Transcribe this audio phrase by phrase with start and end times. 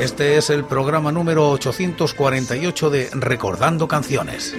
[0.00, 4.56] Este es el programa número 848 de Recordando Canciones.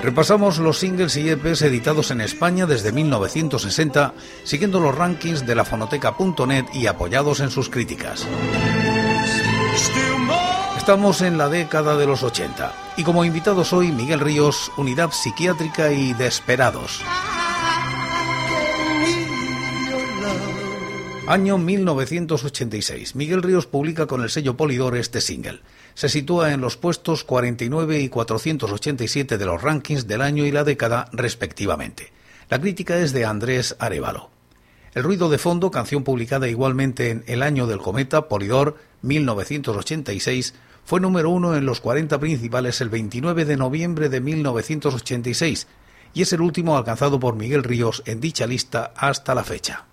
[0.00, 5.64] Repasamos los singles y EPs editados en España desde 1960, siguiendo los rankings de la
[5.64, 8.28] fonoteca.net y apoyados en sus críticas.
[10.78, 15.90] Estamos en la década de los 80 y como invitados hoy Miguel Ríos, Unidad Psiquiátrica
[15.90, 17.02] y Desperados.
[21.30, 23.14] Año 1986.
[23.14, 25.60] Miguel Ríos publica con el sello Polidor este single.
[25.94, 30.64] Se sitúa en los puestos 49 y 487 de los rankings del año y la
[30.64, 32.12] década respectivamente.
[32.48, 34.30] La crítica es de Andrés Arevalo.
[34.92, 40.98] El ruido de fondo, canción publicada igualmente en El año del cometa, Polidor, 1986, fue
[40.98, 45.68] número uno en los 40 principales el 29 de noviembre de 1986
[46.12, 49.86] y es el último alcanzado por Miguel Ríos en dicha lista hasta la fecha.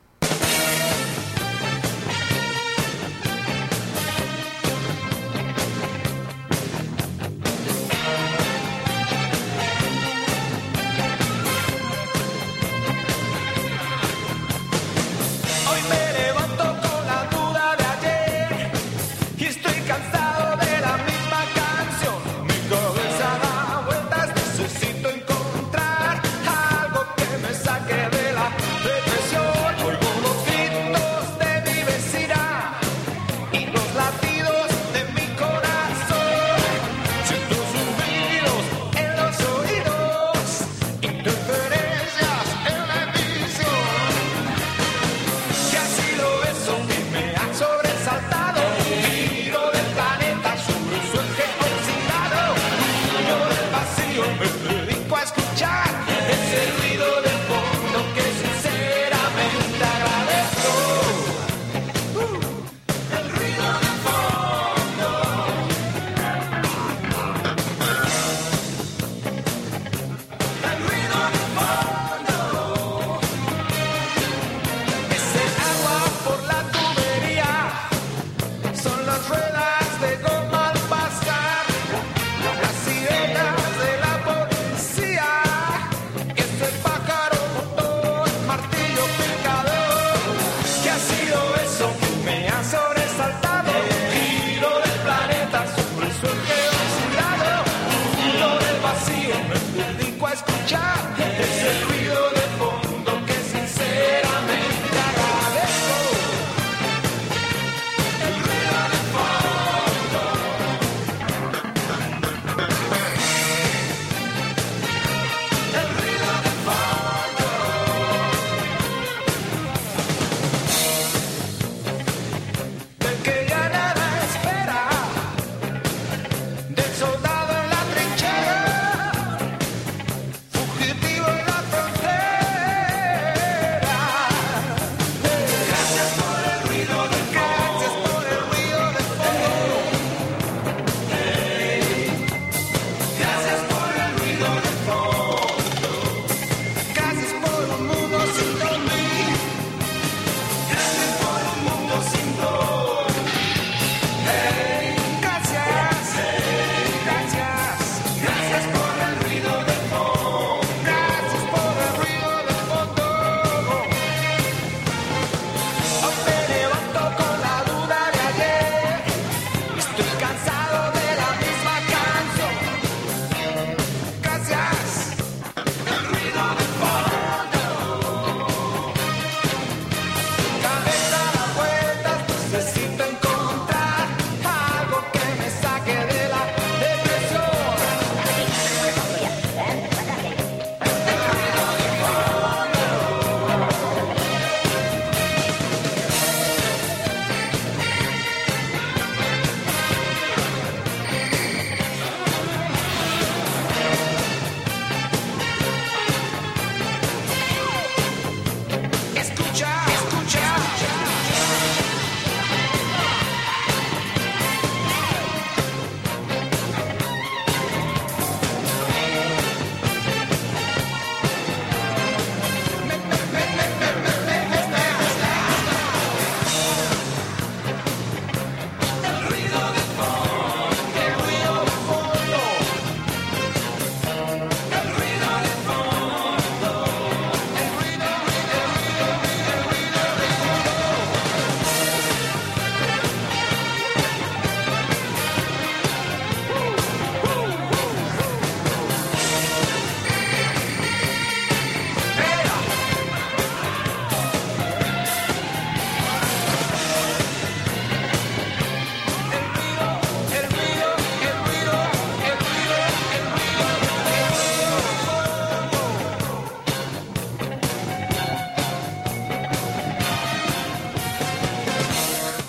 [78.77, 79.46] son las redes.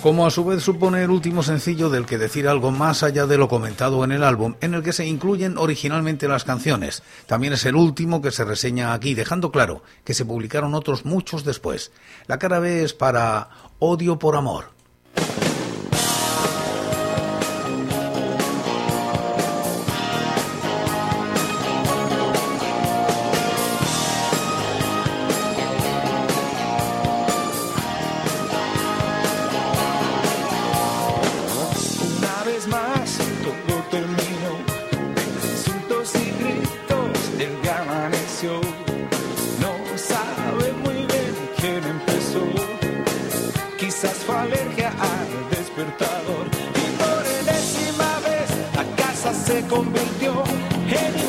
[0.09, 3.37] Como a su vez supone el último sencillo del que decir algo más allá de
[3.37, 7.03] lo comentado en el álbum, en el que se incluyen originalmente las canciones.
[7.27, 11.43] También es el último que se reseña aquí, dejando claro que se publicaron otros muchos
[11.43, 11.91] después.
[12.25, 14.71] La cara B es para Odio por Amor.
[49.69, 50.43] convirtió
[50.89, 51.28] en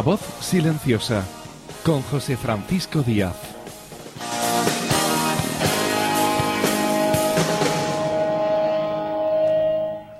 [0.00, 1.24] voz silenciosa
[1.84, 3.34] con José Francisco Díaz.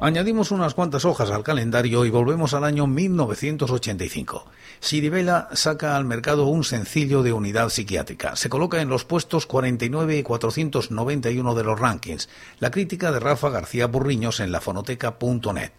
[0.00, 4.47] Añadimos unas cuantas hojas al calendario y volvemos al año 1985.
[4.81, 8.35] Siribela saca al mercado un sencillo de unidad psiquiátrica.
[8.35, 12.28] Se coloca en los puestos 49 y 491 de los rankings.
[12.59, 15.71] La crítica de Rafa García Burriños en lafonoteca.net.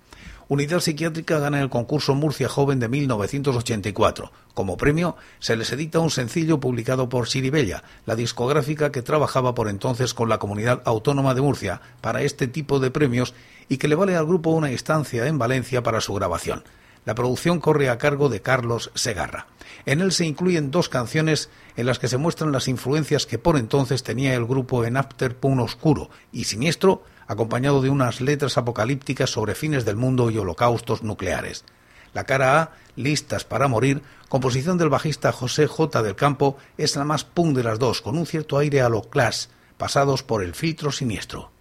[0.49, 4.31] Unidad Psiquiátrica gana el concurso Murcia Joven de 1984.
[4.53, 9.69] Como premio, se les edita un sencillo publicado por Siribella, la discográfica que trabajaba por
[9.69, 13.33] entonces con la Comunidad Autónoma de Murcia para este tipo de premios
[13.69, 16.63] y que le vale al grupo una instancia en Valencia para su grabación.
[17.05, 19.47] La producción corre a cargo de Carlos Segarra.
[19.85, 23.57] En él se incluyen dos canciones en las que se muestran las influencias que por
[23.57, 29.29] entonces tenía el grupo en After Pun Oscuro y Siniestro acompañado de unas letras apocalípticas
[29.29, 31.65] sobre fines del mundo y holocaustos nucleares.
[32.13, 36.03] La cara A, Listas para morir, composición del bajista José J.
[36.03, 39.01] del Campo, es la más punk de las dos, con un cierto aire a lo
[39.01, 41.51] clash, pasados por el filtro siniestro.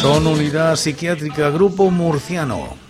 [0.00, 2.88] Son unidad psiquiátrica Grupo Murciano.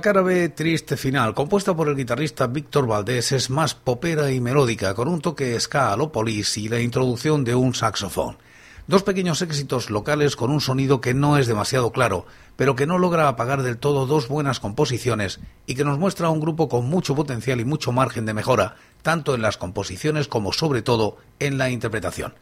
[0.00, 4.94] Cara B, Triste Final, compuesta por el guitarrista Víctor Valdés, es más popera y melódica,
[4.94, 8.38] con un toque ska a lo polis y la introducción de un saxofón.
[8.86, 12.98] Dos pequeños éxitos locales con un sonido que no es demasiado claro, pero que no
[12.98, 17.14] logra apagar del todo dos buenas composiciones y que nos muestra un grupo con mucho
[17.14, 21.70] potencial y mucho margen de mejora, tanto en las composiciones como sobre todo en la
[21.70, 22.34] interpretación.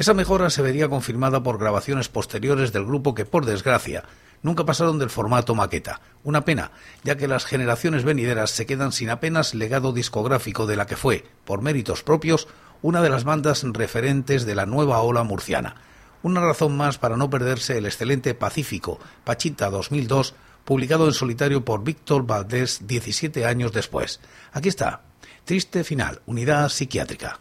[0.00, 4.04] Esa mejora se vería confirmada por grabaciones posteriores del grupo que, por desgracia,
[4.42, 6.00] nunca pasaron del formato maqueta.
[6.24, 6.70] Una pena,
[7.04, 11.26] ya que las generaciones venideras se quedan sin apenas legado discográfico de la que fue,
[11.44, 12.48] por méritos propios,
[12.80, 15.76] una de las bandas referentes de la nueva ola murciana.
[16.22, 20.34] Una razón más para no perderse el excelente Pacífico, Pachita 2002,
[20.64, 24.20] publicado en solitario por Víctor Valdés 17 años después.
[24.52, 25.02] Aquí está,
[25.44, 27.38] Triste Final, Unidad Psiquiátrica.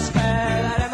[0.00, 0.89] espera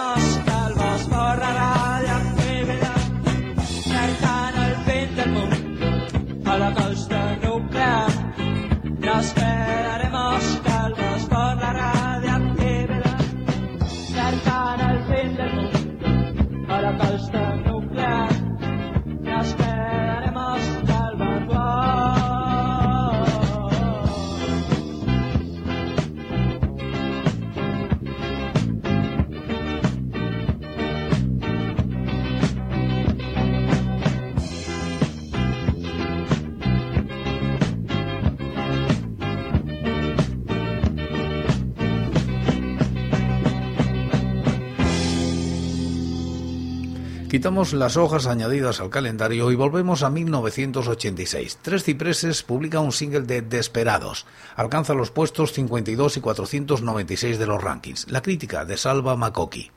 [47.47, 51.61] Quitamos las hojas añadidas al calendario y volvemos a 1986.
[51.63, 54.27] Tres Cipreses publica un single de Desperados.
[54.57, 58.11] Alcanza los puestos 52 y 496 de los rankings.
[58.11, 59.71] La crítica de Salva Makoki.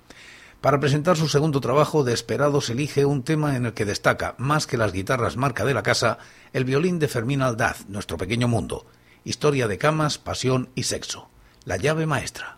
[0.62, 4.78] Para presentar su segundo trabajo, Desperados elige un tema en el que destaca, más que
[4.78, 6.18] las guitarras marca de la casa,
[6.54, 8.88] el violín de Fermín Aldaz, Nuestro Pequeño Mundo.
[9.24, 11.30] Historia de camas, pasión y sexo.
[11.66, 12.58] La llave maestra.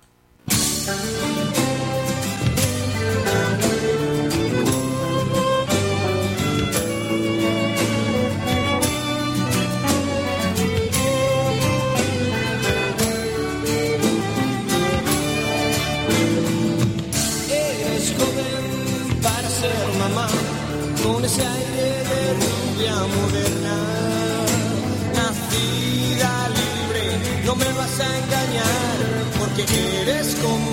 [30.01, 30.70] Eres como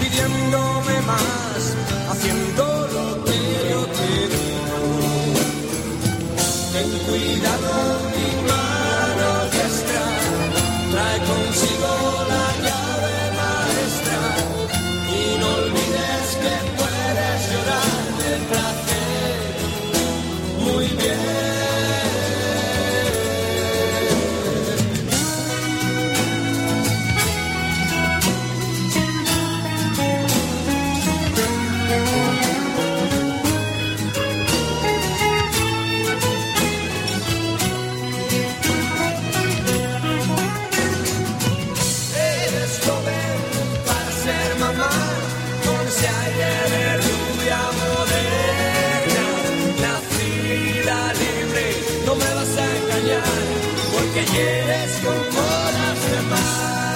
[0.00, 1.76] pidiéndome más,
[2.10, 2.64] haciendo
[2.96, 3.38] lo que
[3.70, 4.78] yo te digo.
[6.72, 7.81] Ten cuidado.
[56.08, 56.91] demais.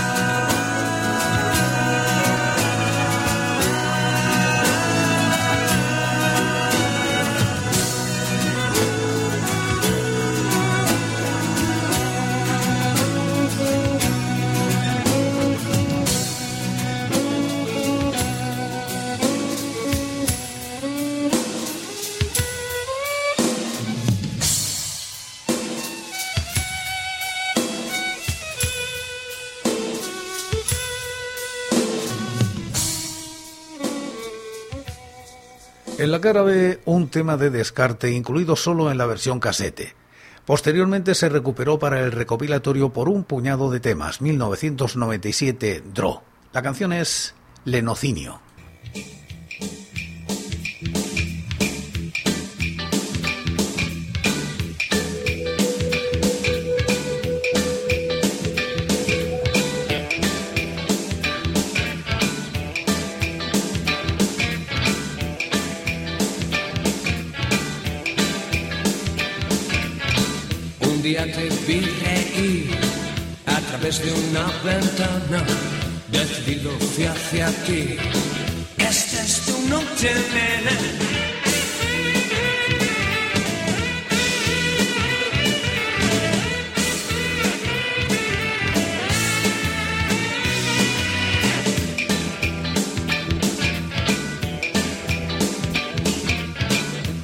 [36.86, 39.94] un tema de descarte incluido solo en la versión casete.
[40.44, 46.22] Posteriormente se recuperó para el recopilatorio por un puñado de temas, 1997 Draw.
[46.52, 48.40] La canción es Lenocinio.
[71.32, 72.78] te vi reír
[73.46, 75.44] a través de una ventana,
[76.08, 76.70] decidido
[77.10, 77.96] hacia ti.
[78.78, 80.70] Esta es tu noche, nena.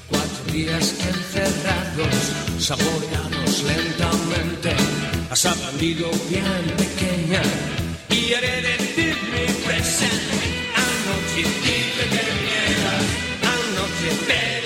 [0.08, 2.14] Cuatro días encerrados,
[2.58, 3.21] sabor
[3.64, 4.74] lentamente,
[5.30, 6.44] has aprendido bien
[6.76, 7.42] pequeña
[8.10, 10.36] y eres de mi presente.
[10.74, 13.04] Anoche dije que vieras,
[13.54, 14.61] anoche te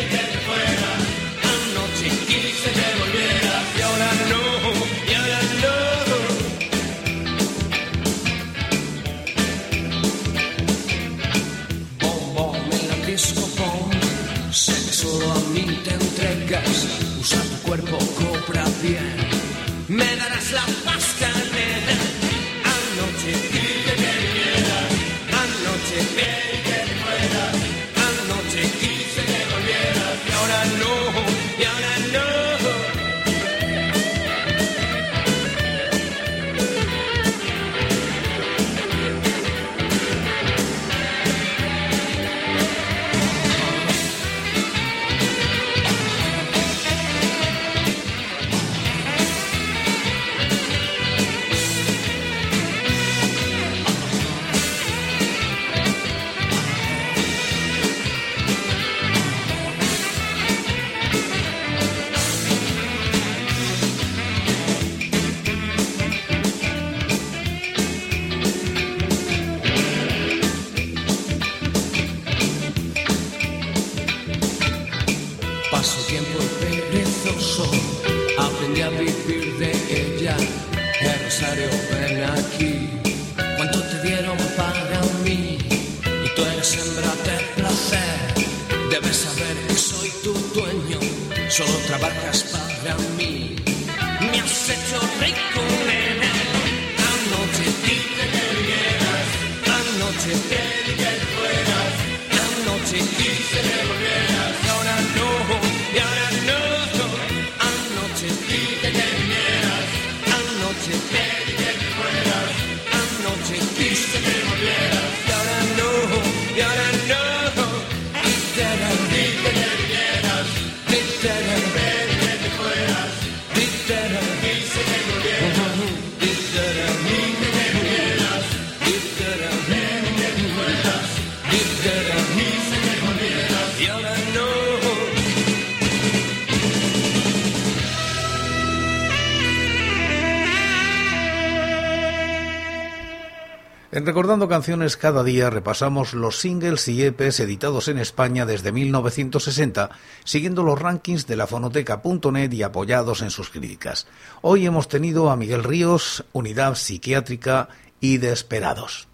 [144.17, 149.91] Recordando Canciones cada día repasamos los singles y EPs editados en España desde 1960,
[150.25, 154.07] siguiendo los rankings de la fonoteca.net y apoyados en sus críticas.
[154.41, 157.69] Hoy hemos tenido a Miguel Ríos, Unidad Psiquiátrica
[158.01, 159.07] y Desperados.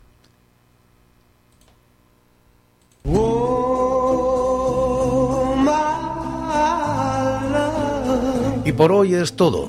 [8.64, 9.68] Y por hoy es todo.